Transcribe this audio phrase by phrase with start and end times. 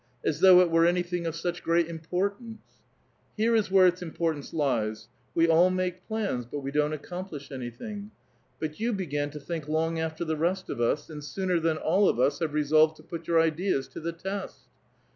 [0.25, 2.63] As thoujih it were anything of such great importance!"
[3.17, 7.69] *' Here is where its importance lies: we all make plans, but we iloiTt accomplish any
[7.69, 8.09] thing.
[8.59, 12.09] But you began to think' long after the rest of us, and sooner than all
[12.09, 14.61] of us have re solved to put your ideas to the test."